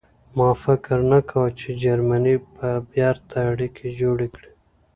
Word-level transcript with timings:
ما 0.37 0.49
فکر 0.63 0.97
نه 1.11 1.19
کاوه 1.29 1.55
چې 1.59 1.69
جرمني 1.83 2.35
به 2.55 2.69
بېرته 2.91 3.35
اړیکې 3.51 3.87
جوړې 3.99 4.27
کړي 4.35 4.51